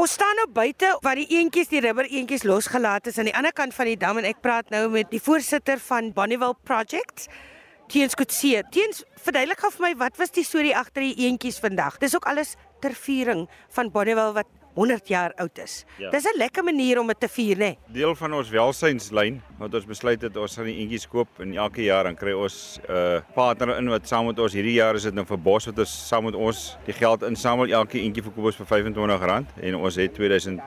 [0.00, 3.52] Ons staan nou buite waar die eentjies, die rubber eentjies losgelaat is aan die ander
[3.52, 7.28] kant van die dam en ek praat nou met die voorsitter van Bonnievale Projects.
[7.92, 8.62] Teens Kutse.
[8.72, 11.98] Teens, verduidelik gou vir my wat was die storie agter die eentjies vandag?
[12.00, 13.44] Dis ook alles ter viering
[13.76, 15.84] van Bonnievale wat 100 jaar oud is.
[15.98, 16.10] Ja.
[16.10, 17.58] Dis 'n lekker manier om dit te vier, né?
[17.58, 17.78] Nee?
[17.92, 21.82] Deel van ons welsynslyn wat ons besluit het ons gaan die eentjies koop en elke
[21.82, 25.02] jaar dan kry ons 'n uh, partner in wat saam met ons hierdie jaar is
[25.02, 27.66] dit nou vir Bos wat ons saam met ons die geld insamel.
[27.66, 30.60] Elke eentjie verkoop ons vir R25 en ons het 2000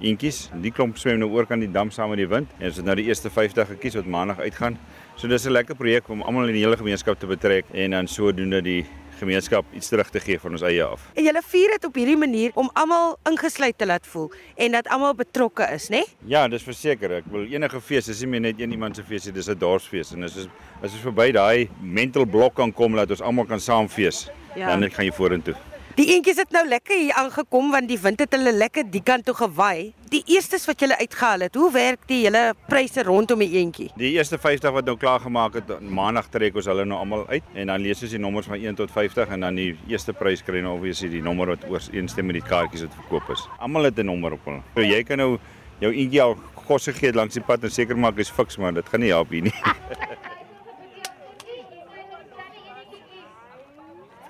[0.00, 0.48] eentjies.
[0.62, 2.86] Die klomp swem nou oor kan die dam saam met die wind en ons het
[2.86, 4.78] nou die eerste 50 gekies wat maandag uitgaan.
[5.16, 8.06] So dis 'n lekker projek om almal in die hele gemeenskap te betrek en dan
[8.06, 8.86] sodoende die
[9.20, 11.04] gemeenskap iets terug te gee van ons eie af.
[11.14, 14.88] En julle vier dit op hierdie manier om almal ingesluit te laat voel en dat
[14.88, 16.02] almal betrokke is, né?
[16.02, 16.32] Nee?
[16.32, 17.18] Ja, dis verseker.
[17.20, 19.58] Ek wil enige fees, dis nie meer net een iemand se fees nie, dis 'n
[19.58, 20.48] dorpsfees en dis is
[20.82, 24.28] as ons verby daai mental blok kan kom dat ons almal kan saam fees.
[24.56, 24.68] Ja.
[24.68, 25.54] Dan net gaan jy vorentoe.
[25.98, 29.24] Die eentjies het nou lekker hier aangekom want die wind het hulle lekker die kant
[29.26, 29.90] toe gewaai.
[30.12, 33.88] Die eerstes wat julle uitgehaal het, hoe werk die hele pryse rondom die eentjie?
[33.98, 37.50] Die eerste 50 wat nou klaar gemaak het, maandag trek ons hulle nou almal uit
[37.58, 40.44] en dan lees ons die nommers van 1 tot 50 en dan die eerste prys
[40.46, 43.42] kry nou obviously die nommer wat ooreenstem met die kaartjies wat verkoop is.
[43.58, 44.62] Almal het 'n nommer op hulle.
[44.74, 45.38] So jy kan nou
[45.80, 48.88] jou eentjie al kos gegee langs die pad en seker maak hy's fiks maar dit
[48.88, 49.54] gaan nie help hier nie.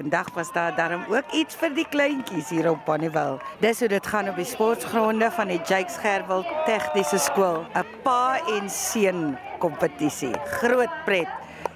[0.01, 3.37] Vandag was daar darm ook iets vir die kleintjies hier op Bonnievale.
[3.61, 7.67] Dis hoe dit gaan op die sportgronde van die Jakes Gerwel Tegniese Skool.
[7.77, 10.33] 'n Pa en seun kompetisie.
[10.57, 11.29] Groot pret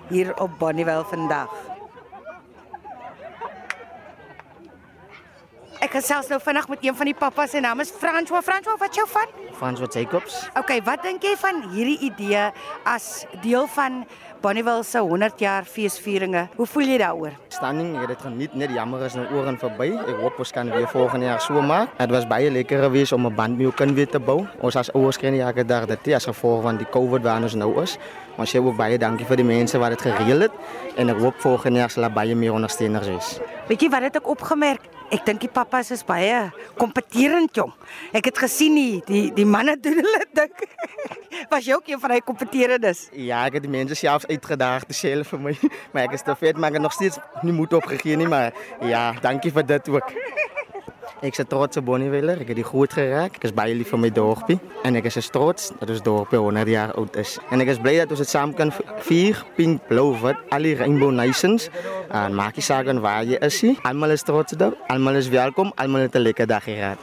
[0.08, 1.52] hier op Bonnievale vandag.
[5.84, 8.40] Ek gesels nou vinnig met een van die pappas se naam is François.
[8.40, 9.32] François, wat jou van?
[9.52, 10.36] François Jacobs.
[10.56, 12.46] Okay, wat dink jy van hierdie idee
[12.88, 14.06] as deel van
[14.40, 16.46] Bonnievale se 100 jaar feesvieringe?
[16.56, 17.36] Hoe voel jy daaroor?
[17.52, 19.90] Standing, ek het dit geniet, net jammer is nou oor en verby.
[20.06, 21.92] Ek hoop ons kan weer volgende jaar so maak.
[22.00, 24.46] Dit was baie lekker geweest om 'n band met jou kind weer te bou.
[24.64, 27.54] Ons as ouers kry nie elke dag dit as gevolg van die COVID waar ons
[27.54, 27.98] nou is.
[28.38, 30.52] Maar sê ook baie dankie vir die mense wat dit gereël het
[30.96, 33.40] en ek hoop volgende jaar sal baie meer ondersteuners wees.
[33.68, 34.93] Weet jy wat het ek opgemerk?
[35.12, 36.48] Ek dink die pappas is baie
[36.80, 37.72] kompeterend jong.
[38.16, 40.64] Ek het gesien die die, die manne doen hulle dink.
[41.50, 43.08] Was jy ook een van daai kompeterendes?
[43.12, 45.54] Ja, ek het die mense selfs uitgedaag te sê vir my,
[45.92, 48.54] maar ek is te vet, maar ek het nog steeds nie moed opgegee nie, maar
[48.80, 50.14] ja, dankie vir dit ook.
[51.22, 52.40] Ek is trots op Bonnieweller.
[52.42, 53.38] Ek het die goed geraak.
[53.38, 56.68] Ek is baie lief vir my dorpie en ek is trots dat ons dorpie 100
[56.72, 57.38] jaar oud is.
[57.54, 58.72] En ek is bly dat ons dit saam kan
[59.06, 61.70] vier, pink, blou, wit, al die Rainbow Nations.
[62.10, 63.76] En maak nie saak waar jy is nie.
[63.84, 64.80] Almal is trots daarop.
[64.90, 65.72] Almal is welkom.
[65.76, 66.98] Almal het 'n lekker dag gehad.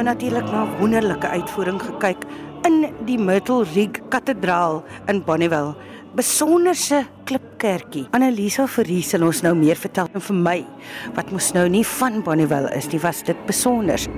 [0.00, 2.24] Nou natuurlik na 'n wonderlike uitvoering gekyk
[2.62, 5.74] in die Myrtle Rig Kathedraal in Bonnievale.
[6.14, 8.06] Besonderse klipkerkie.
[8.10, 10.66] Annelisa Verrie sal ons nou meer vertel en vir my
[11.14, 14.08] wat mos nou nie van Bonnievale is nie, was dit besonders.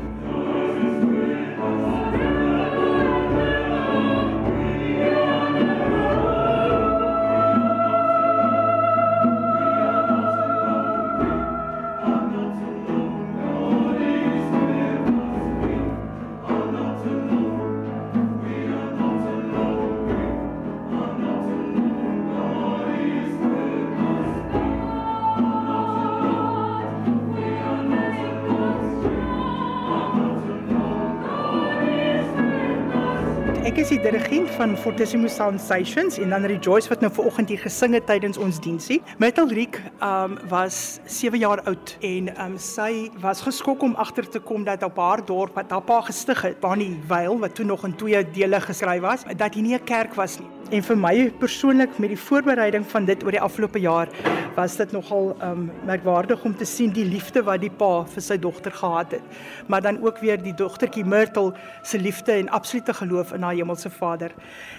[33.73, 37.97] Ek is die dirigent van Fortissimo Sensations en dan Rejoice wat nou vanoggend hier gesing
[37.97, 38.99] het tydens ons diensie.
[39.17, 44.45] Metal Riek um was 7 jaar oud en um sy was geskok om agter te
[44.45, 47.89] kom dat op haar dorp wat haar pa gestig het, Bonnie Weil wat toe nog
[47.89, 50.52] in twee dele geskryf was, dat hier nie 'n kerk was nie.
[50.71, 54.09] En vir my persoonlik met die voorbereiding van dit oor die afgelope jaar
[54.55, 58.37] was dit nogal um merkwaardig om te sien die liefde wat die pa vir sy
[58.39, 59.41] dogter gehad het.
[59.67, 63.91] Maar dan ook weer die dogtertjie Myrtle se liefde en absolute geloof in haar hemelse
[63.91, 64.33] Vader.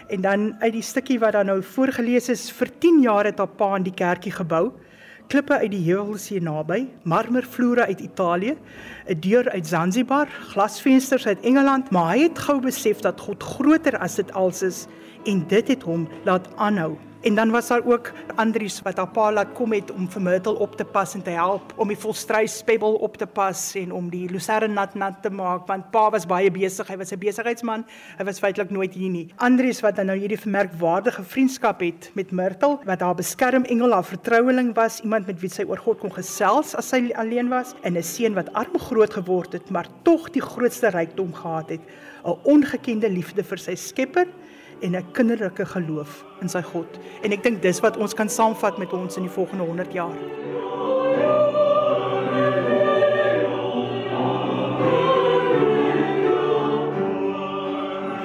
[0.08, 3.54] En dan uit die stukkie wat dan nou voorgeles is, vir 10 jaar het haar
[3.58, 4.72] pa in die kerkie gebou.
[5.34, 8.54] Klippe uit die heuwels hier naby, marmervloere uit Italië,
[9.10, 13.98] 'n deur uit Zanzibar, glasvensters uit Engeland, maar hy het gou besef dat God groter
[13.98, 14.86] as dit als is
[15.26, 19.32] en dit het hom laat aanhou En dan was daar ook Andries wat haar pa
[19.32, 22.58] laat kom het om vir Myrtle op te pas en te help om die volstrys
[22.58, 26.26] spebbel op te pas en om die lucerne nat nat te maak want pa was
[26.28, 27.86] baie besig, hy was 'n besigheidsman.
[28.18, 29.32] Hy was feitelik nooit hier nie.
[29.38, 34.76] Andries wat dan nou hierdie vermerkwaardige vriendskap het met Myrtle wat haar beskermengel, haar vertroueling
[34.76, 38.04] was, iemand met wie sy oor God kon gesels as sy alleen was en 'n
[38.04, 41.82] seun wat arm groot geword het, maar tog die grootste rykdom gehad het,
[42.26, 44.28] 'n ongekende liefde vir sy Skepper
[44.82, 47.00] en 'n kinderlike geloof in sy God.
[47.22, 50.16] En ek dink dis wat ons kan saamvat met ons in die volgende 100 jaar.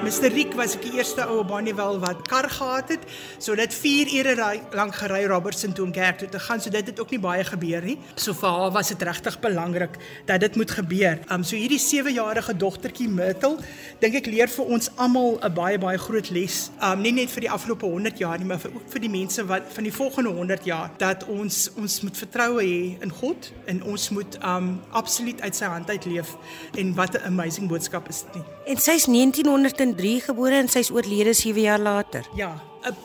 [0.09, 3.03] Mr Rick was ek die eerste ou op Bonnievale wat kar gehad het.
[3.37, 4.31] So dit 4 ure
[4.73, 6.57] lank gery Robertson toe om kerk toe te gaan.
[6.57, 7.99] So dit het ook nie baie gebeur nie.
[8.15, 11.19] So vir haar was dit regtig belangrik dat dit moet gebeur.
[11.29, 13.59] Um so hierdie 7-jarige dogtertjie Myrtle,
[14.01, 16.71] dink ek leer vir ons almal 'n baie baie groot les.
[16.81, 19.45] Um nie net vir die afgelope 100 jaar nie, maar vir ook vir die mense
[19.45, 23.83] wat van die volgende 100 jaar dat ons ons moet vertroue hê in God en
[23.83, 26.33] ons moet um absoluut uit sy hand uit leef.
[26.73, 28.45] En wat 'n amazing boodskap is dit nie.
[28.73, 32.27] En sy's 1900 2003 gebore en sy's oorlede 7 jaar later.
[32.35, 32.53] Ja,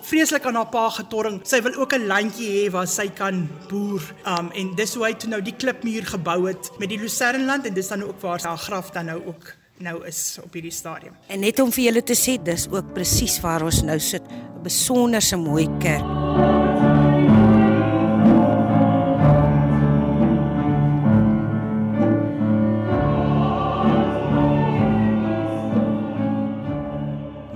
[0.07, 1.41] vreeslik aan haar pa getorring.
[1.47, 4.03] Sy wil ook 'n landjie hê waar sy kan boer.
[4.27, 7.75] Um en dis hoe hy toe nou die klipmuur gebou het met die Lucernland en
[7.75, 11.17] dis dan ook waar haar graf dan nou ook nou is op hierdie stadium.
[11.27, 14.63] En net om vir julle te sê, dis ook presies waar ons nou sit, 'n
[14.63, 16.64] besonderse mooi kerk.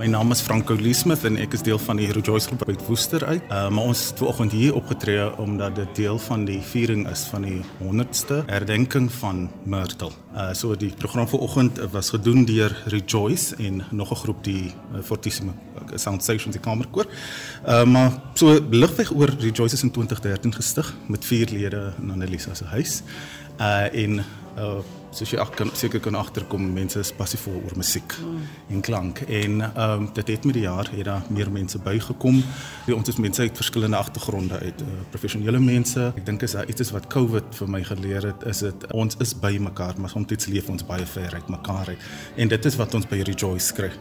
[0.07, 3.41] Naam is Franco Leesmith en ek is deel van die Rejoice groep uit Woester uit.
[3.49, 7.43] Uh, maar ons het vanoggend hier opgetree omdat dit deel van die viering is van
[7.43, 10.11] die 100ste herdenking van Myrtle.
[10.31, 15.01] Uh so die program vanoggend was gedoen deur Rejoice en nog 'n groep die uh,
[15.03, 17.05] Fortissimo uh, Sound Stations die kamerkoor.
[17.67, 22.53] Uh maar so ligweg oor Rejoice is in 2013 gestig met vier lede in Annelisa
[22.53, 23.01] se huis.
[23.59, 24.23] Uh en
[24.57, 24.79] uh
[25.15, 28.41] soos jy kan seker kan agterkom mense is passievol oor musiek mm.
[28.75, 32.41] en klank en ehm um, dit het met die jaar het daar meer mense bygekom.
[32.93, 36.11] Ons is mense uit verskillende agtergronde uit uh, professionele mense.
[36.15, 39.33] Ek dink is daar iets wat COVID vir my geleer het is dit ons is
[39.33, 42.09] by mekaar maar soms leef ons baie ver uit mekaar uit.
[42.37, 43.91] En dit is wat ons by Rejoice kry.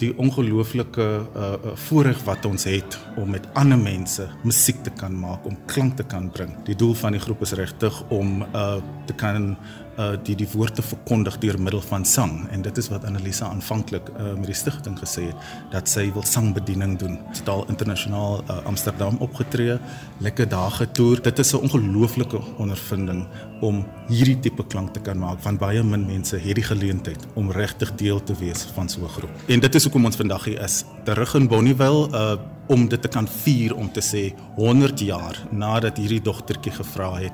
[0.00, 1.04] Die ongelooflike
[1.36, 1.54] uh,
[1.86, 6.04] voorreg wat ons het om met ander mense musiek te kan maak, om klank te
[6.04, 6.50] kan bring.
[6.66, 8.76] Die doel van die groep is regtig om uh,
[9.06, 9.54] te kan
[9.94, 13.50] uh die die woord te verkondig deur middel van sang en dit is wat Annelisa
[13.50, 17.18] aanvanklik uh met die stigting gesê het dat sy wil sangbediening doen.
[17.32, 19.78] Sy het al internasionaal uh, Amsterdam opgetree,
[20.24, 21.22] lekker dae getoer.
[21.22, 23.26] Dit is 'n ongelooflike ondervinding
[23.60, 27.50] om hierdie tipe klank te kan maak want baie min mense het die geleentheid om
[27.50, 29.30] regtig deel te wees van so 'n groep.
[29.46, 33.08] En dit is hoekom ons vandag hier is, terug in Bonnievale uh om dit te
[33.08, 37.32] kan vier om te sê 100 jaar nadat hierdie dogtertjie gevra het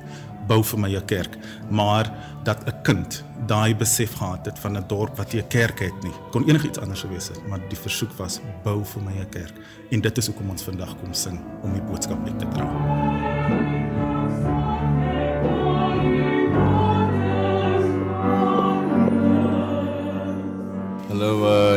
[0.50, 1.38] bou vir my 'n kerk,
[1.70, 2.10] maar
[2.44, 6.02] dat 'n kind daai besef gehad het van 'n dorp wat nie 'n kerk het
[6.02, 6.12] nie.
[6.30, 9.54] Kon enigiets anders gewees het, maar die versoek was bou vir my 'n kerk.
[9.90, 13.29] En dit is hoekom ons vandag kom sing om die boodskap uit te dra.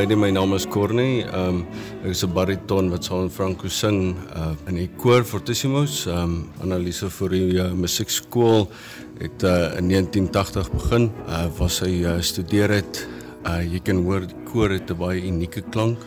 [0.03, 1.23] Uh, my naam is Corne.
[1.31, 1.65] Um
[2.03, 6.07] ek is 'n bariton wat saam met Franco sing uh in die koor Fortissimos.
[6.07, 8.67] Um Annalise vir die uh, musiekskool
[9.21, 11.09] het uh, in 1980 begin.
[11.27, 13.07] Uh was sy uh, studeer het.
[13.47, 15.97] Uh jy kan hoor die koor het 'n baie unieke klank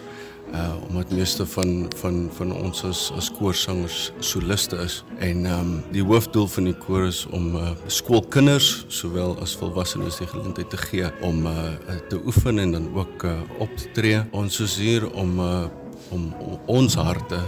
[0.57, 6.03] uh omdat meeste van van van ons as as koorsangers soliste is en um, die
[6.03, 11.11] hoofdoel van die koor is om uh skoolkinders sowel as volwassenes die geleentheid te gee
[11.21, 11.75] om uh
[12.09, 14.23] te oefen en dan ook uh op te tree.
[14.31, 15.67] Ons is hier om uh
[16.11, 17.41] om, om ons harte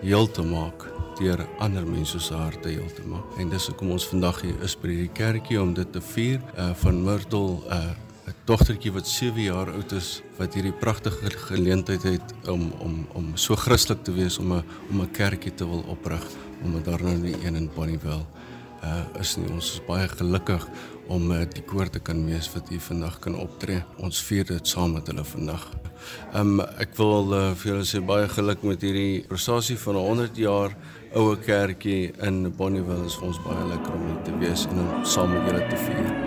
[0.00, 0.86] heel te maak
[1.18, 3.38] deur ander mense se harte heel te maak.
[3.40, 6.72] En dis hoekom ons vandag hier is by hierdie kerkie om dit te vier uh
[6.82, 12.34] van Myrtle uh 'n dogtertjie wat 7 jaar oud is wat hierdie pragtige geleentheid het
[12.50, 16.24] om om om so Christelik te wees om 'n om 'n kerkie te wil oprig
[16.62, 18.26] om daar nou nie een in Bonnievale
[18.82, 20.66] uh is nie ons is baie gelukkig
[21.08, 23.82] om uh, die koor te kan wees wat hier vandag kan optree.
[24.02, 25.68] Ons vier dit saam met hulle vandag.
[26.34, 30.76] Um ek wil uh, vir julle sê baie geluk met hierdie prestasie van 100 jaar
[31.14, 33.06] oue kerkie in Bonnievale.
[33.06, 35.68] Dit is vir ons baie lekker om hier te wees en om saam met julle
[35.70, 36.25] te vier.